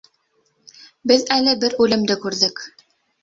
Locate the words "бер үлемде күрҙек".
1.65-2.65